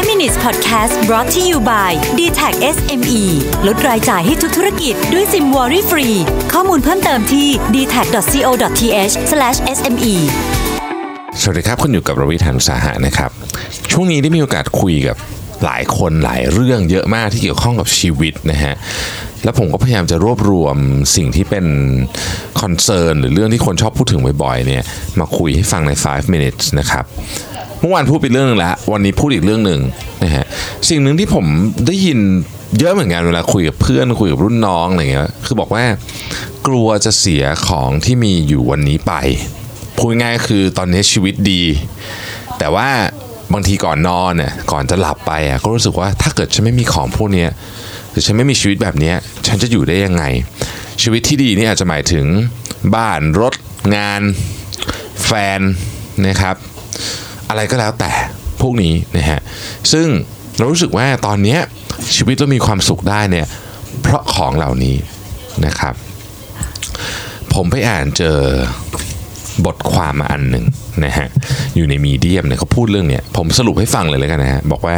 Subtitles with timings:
[0.00, 3.22] 5 minutes podcast brought to you by d t a c SME
[3.66, 6.08] ลดรายจ่ายให้ทุกธุรกิจด้วยซิม Worry Free
[6.52, 9.12] ข้อมูลเพิ่มเติมที่ d t a c c o t h
[9.76, 10.14] s m e
[11.40, 13.30] สวัสดีครับ คุณอยู่กับรวิศ หาญอุตสาหะนะครับ
[13.92, 15.16] ช่วงนี้ได้มีโอกาสคุยกับ
[15.64, 18.74] หลายคนหลายเรื่องเยอะมากที่เกี่ยวข้องกับชีวิตนะฮะ
[19.44, 20.76] แล้วผมก็พยายามจะรวบรวม
[21.16, 21.66] สิ่งที่เป็น
[22.62, 24.82] concern หรือเรื่องที่คนชอบพูดถึงบ่อยๆเนี่ย
[25.20, 27.04] มาคุยให้ฟังใน 5 minutes นะครับ
[27.80, 29.80] เมื่อวานพูดไปเรื่องหนึงแล้ววันนี้พูดอีกเรื่องหนึ่ง
[30.24, 30.44] นะฮะ
[30.88, 31.44] สิ่งหนึ่งที่ผม
[31.86, 32.18] ได้ยิน
[32.78, 35.84] เยอะเหมือนกันเวลาคุยกับเพื่อนคุยกับรุ่นน้องอะไรเงี้ยคือบอกว่า
[36.66, 39.12] กลัวจะเสียของที่มีอยู่วันนี้ไป
[39.96, 41.62] พูดง่ายๆคือตอนนี้ชีวิตดี
[42.58, 42.88] แต่ว่า
[43.52, 47.46] บางทีก่อนนอนเนี่ยก่อนจะหลับไปอะก็รู้สึกว่าถ้าเกิดฉันไม่มีของพวกนี้
[48.10, 49.12] หรือฉันไม่มีชีวิตแบบนี้
[49.46, 50.24] ฉันจะอยู่ได้ยังไง
[51.02, 52.26] ชีวิตที่ดีนี่อาจจะหมายถึง
[52.94, 53.54] บ้านรถ
[53.96, 54.22] งาน
[55.24, 55.60] แฟน
[56.26, 56.56] นะครับ
[57.48, 58.12] อะไรก็แล้วแต่
[58.60, 59.40] พวกนี้นะฮะ
[59.92, 60.06] ซึ่ง
[60.56, 61.56] เรารู้สึกว่าตอนนี้
[62.16, 63.46] ชีวิตเรามีความสุขได้เนี่ย
[64.02, 64.96] เพราะของเหล่านี้
[65.66, 65.94] นะครับ
[67.54, 68.38] ผมไปอ่านเจอ
[69.66, 70.64] บทความมาอันหนึ่ง
[71.04, 71.26] นะฮะ
[71.76, 74.96] อยู่ในมีเดียมเนี่ยเขาพูดเรื่องเนี้ยผมสรุปให้ฟังเลยแล้วกันนะฮะบอกว่า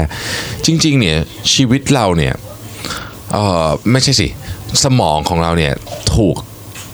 [0.67, 1.17] จริงๆเนี่ย
[1.55, 2.35] ชีวิตเราเนี่ย
[3.33, 4.29] เออไม่ใช่สิ
[4.85, 5.73] สมองของเราเนี่ย
[6.15, 6.37] ถูก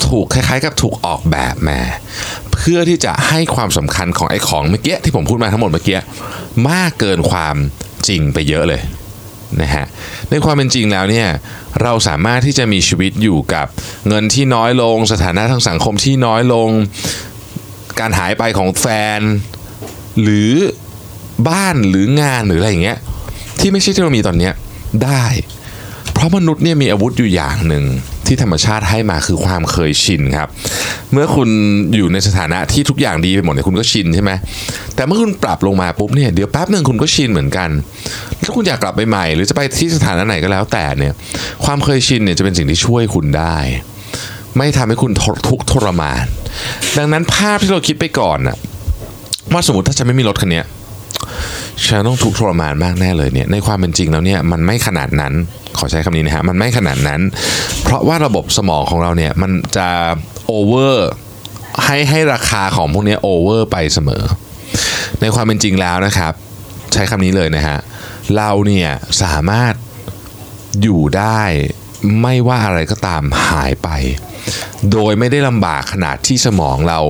[0.06, 1.80] ถูกคล้ายๆ กับถูกออกแบบมา
[2.52, 5.98] เพื่อที่จะให้ความสำคัญของไอ้ของเมื่อกี้ที่ผมพูดมาทั้งหมดเมื่อกี้
[6.70, 7.56] มากเกินความ
[8.08, 8.82] จริงไปเยอะเลย
[9.60, 9.86] นะฮะ
[10.30, 11.28] ในความเป็นจริงแล้วเนี่ย
[11.82, 13.66] เราสามารถที่จะมีชีวิตอยู่กับ
[14.08, 16.70] เงินที่น้อยลง สถานะทางสังคมที่น้อยลง
[18.00, 18.86] การหายไปของแฟ
[19.18, 19.20] น
[20.22, 20.52] หรือ
[21.48, 22.98] บ้านหรืองานหรืออะไรอย่างเงี้ย
[23.60, 24.54] ที่ไม่ใช่ที่เรามีตอนเนี้ย
[25.04, 25.24] ได้
[26.18, 27.84] เพราะมนุษย์เนี่ยมีอาวุธอยู่อย่างหนึ่ง
[28.26, 30.48] ที่ธรรมชาติให้มาคือความเคยชินครับ
[31.12, 31.48] เมื่อคุณ
[31.96, 34.30] อยู่ในสถานะที่ทุกอย่างดีไปหมดเนี่ยคุณก็ชินใช่ไหม
[34.94, 37.68] แต่เมื่อคุณปรับลงมาปุ๊บเนี่ยเดี๋ยวแป๊บหนึ่งคุณก็ชินเหมือนกัน
[38.42, 41.12] ถ้าคุณอยากกลับไปใหม่ หรือจะไปที่สถานะไหนก็แล้วแต่เนี่ย
[41.64, 43.56] ความเคยชินเนี่ยจะเป็นสิ่งที่ช่วยคุณได้
[44.56, 45.12] ไม่ทำให้คุณ
[45.48, 46.24] ทุกทรมาน
[46.98, 48.56] ดังนั้นภาพที่เราคิดไปก่อนน่ะ
[49.52, 50.62] ว่าสมมติถ้าฉันไม่มีรถคันนี้
[51.84, 55.34] ฉันต้องทุกทรมานมากแน่เลยเนี่ยในความเป็นจริงแล้วเนี่ยมันไม่ขนาดนั้น
[55.78, 57.20] ขอใช้คำนี้นะฮะมันไม่ขนาดนั้น
[57.82, 59.88] เพราะว่าระบบสมองของเราเนี่ยมันจะ
[60.46, 61.08] โอเวอร์
[61.84, 64.22] ให้ให้ราคาของพวกนี้โอเวอร์ไปเสมอ
[65.20, 66.32] ในความเป็นจริงแล้วนะครับ
[66.92, 67.78] ใช้คำนี้เลยนะฮะ
[68.36, 68.90] เราเนี่ย
[69.22, 69.74] สามารถ
[70.82, 71.42] อยู่ได้
[72.22, 73.88] ไม่ว่าอะไรก็ตามหายไป
[74.92, 77.00] โดยไม่ได้ลำบากขนาดที่สมองเรา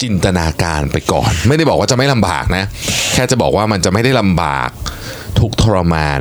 [0.00, 2.64] จินตนาการไปก่อน ไม่ได้บอกว่าจะไม่ลำบากนะ
[3.12, 4.68] แค่จะบอกว่ามันจะไม่ได้ลำบาก
[5.38, 6.20] ทุกทรมาน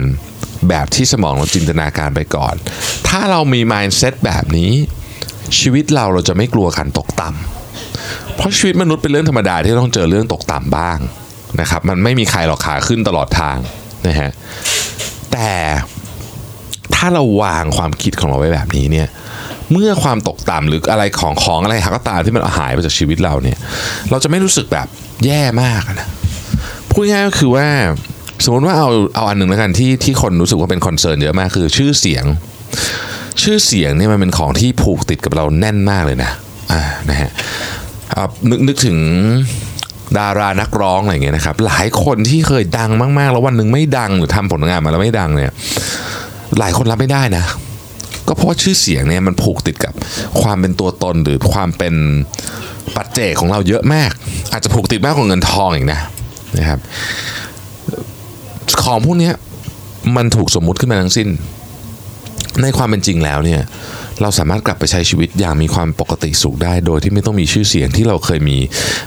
[0.70, 2.56] แบบที่สมองเราจินตนาการไปก่อน
[3.08, 4.72] ถ้าเรามี mindset แบบนี้
[5.60, 11.00] ชีวิตเราเราจะไม่กลัวการตกต่ำเพราะชีวิตมนุษย์เป็นเรื่องธรรมดาที่ต้องเจอเรื่องตกต่ำบ้าง
[11.62, 13.58] นะครับ มันไม่มีใครหรอกขาขึ้นตลอดทาง
[14.08, 14.32] นะฮะ
[15.32, 15.52] แต่
[16.96, 19.08] ถ้าเราวางความคิดของเราไว้แบบนี้เนี่ย
[19.72, 23.58] เมื่อความตกต่ำหรืออะไรของของอะไรหาก็ตามที่มันหายไปจากชีวิตเราเนี่ย
[24.10, 24.88] เราจะไม่รู้สึกแบบ
[25.26, 26.10] แย่มากนะ
[26.90, 27.68] พูดง่ายก็คือว่า
[28.46, 32.26] สมมติว่าเอาเอาอันหนึ่งแล้วกันที่ที่คนรู้สึกว่าเป็นคอนเซิร์นเยอะมากคือชื่อเสียง
[33.42, 36.32] ชื่อเสียงเนี่ยมันเป็นของที่ผูกติดกับเราแน่นมากเลยนะ
[36.72, 37.32] อ่านะฮะ
[38.50, 38.98] นึกนึกถึง
[40.18, 45.52] ดารานักร้องอะไรเงี้ยนะครับ หลายคนที่เคยดังมากๆ แล้ววันหนึ่งไม่ดังหรือทำผลงานมาแล้วไม่ดังเนี่ย
[46.60, 47.46] หลายคนรับไม่ได้นะ
[48.28, 49.94] ก็เพราะว่าชื่อเสียงเนี่ยมันผูกติดกับ
[50.42, 51.94] ความเป็นตัวตนหรือความเป็น
[52.96, 54.12] ปัจเจกของเราเยอะมาก
[54.52, 56.00] อาจจะผูกติดมากกว่าเงินทองอีกนะ
[56.58, 56.80] นะครับ
[58.84, 59.32] ของพวกนี้
[60.16, 61.28] มันถูกสมมุติขึ้นมาทั้งสิ้น
[62.62, 63.62] ในความเป็นจริงแล้วเนี่ย
[64.22, 68.58] เราสามารถกลับไปใช้ชีวิตอย่างมีความปกติสุขได้ โดยที่ไม่ต้องมีชื่อเสียงที่เราเคยมี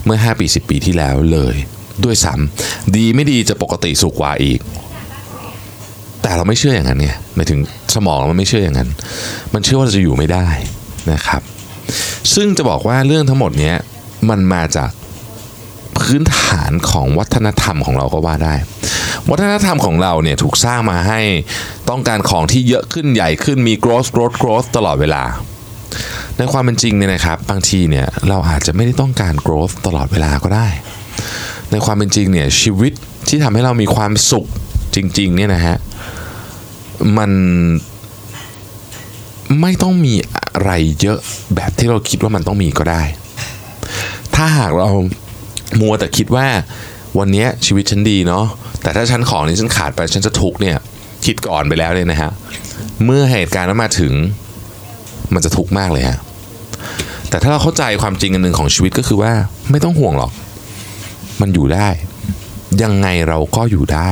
[0.04, 1.54] เมื่อ 5 ปี 10 ปีที่แล้วเลย
[2.04, 4.60] ด้วยซ้ำดีไม่ดีจะปกติสุขกว่าอีก
[6.22, 7.60] แต่เราไม่เชื่ออย่างนั้นเนี่ยหมายถึง
[7.94, 8.90] สมองเราไม่เชื่ออย่างนั้น
[9.54, 10.46] มันเชื่อว่าจะอยู่ไม่ได้
[11.12, 11.42] นะครับ
[12.34, 13.76] ซึ่งจะบอกว่าเรื่องทั้งหมดเนี้ย
[14.30, 14.90] มันมาจาก
[15.98, 18.54] พื้นฐานของวัฒนธรรมของเราก็ว่าได้
[19.30, 21.20] วัฒนธรรมของเราเนี่ยถูกสร้างมาให้
[21.90, 25.22] ต้องการของที่เยอะขึ้นใหญ่ขึ้นมี growth growth growth ตลอดเวลา
[26.38, 30.68] ในความเป็นจริงเนี่ยนะครับ บางทีเนี่ยเราอาจจะไม่ได้ต้องการ growth ตลอดเวลาก็ได้
[31.70, 32.92] ในความเป็นจริงเนี่ยชีวิต
[33.28, 34.46] ที่ทำให้เรามีความสุข
[34.94, 35.76] จริงๆเนี่ยนะฮะ
[37.18, 37.30] มัน
[39.60, 41.18] ไม่ต้องมีอะไรเยอะ
[41.54, 43.02] แบบที่เราคิดว่ามันต้องมีก็ได้
[44.34, 44.88] ถ้าหากเรา
[45.80, 46.46] มัวแต่คิดว่า
[47.18, 48.46] วันนี้ชีวิตฉันดีเนาะ
[48.82, 50.76] แต่ถ้าฉันของนี้ฉันขาดไปฉันจะทุกเนี่ย
[51.24, 52.30] คิดก่อนไปแล้วเนี่ยนะฮะ
[53.04, 54.12] เมื่อเหตุการณ์นั้นมาถึง
[55.34, 56.18] มันจะทุกมากเลยฮะ
[57.30, 59.32] แต่ถ้าเราเข้าใจความจริงอันหนึ่งของชีวิตก็คือว่า
[59.70, 60.32] ไม่ต้องห่วงหรอก
[61.40, 61.88] มันอยู่ได้
[62.82, 64.08] ยังไงเราก็อยู่ได้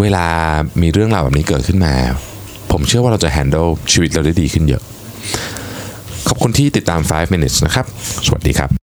[0.00, 0.26] เวลา
[0.82, 1.94] มีเรื่องราวแบบนี้เกิดขึ้นมา
[2.72, 4.82] ผมเชื่อว่าเราจะ handle ชีวิตเราได้ดีขึ้นเยอะ
[6.28, 7.86] ขอบคุณที่ติดตาม 5 minutes นะครับ
[8.26, 8.83] สวัสดีครับ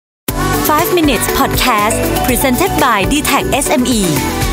[0.76, 1.96] 5 minutes podcast
[2.26, 4.45] presented by d t a c SME